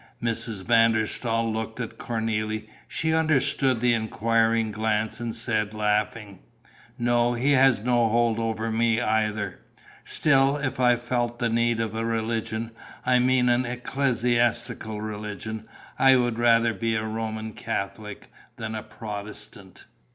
Mrs. 0.19 0.63
van 0.65 0.93
der 0.93 1.05
Staal 1.05 1.53
looked 1.53 1.79
at 1.79 1.99
Cornélie. 1.99 2.67
She 2.87 3.13
understood 3.13 3.79
the 3.81 3.93
enquiring 3.93 4.71
glance 4.71 5.19
and 5.19 5.35
said, 5.35 5.75
laughing: 5.75 6.39
"No, 6.97 7.33
he 7.35 7.51
has 7.51 7.83
no 7.83 8.09
hold 8.09 8.39
over 8.39 8.71
me 8.71 8.99
either. 8.99 9.59
Still, 10.03 10.57
if 10.57 10.79
I 10.79 10.95
felt 10.95 11.37
the 11.37 11.49
need 11.49 11.79
of 11.79 11.93
a 11.93 12.03
religion, 12.03 12.71
I 13.05 13.19
mean 13.19 13.47
an 13.47 13.63
ecclesiastical 13.63 14.99
religion, 14.99 15.67
I 15.99 16.15
would 16.15 16.39
rather 16.39 16.73
be 16.73 16.95
a 16.95 17.05
Roman 17.05 17.53
Catholic 17.53 18.31
than 18.55 18.73
a 18.73 18.81
Protestant. 18.81 19.85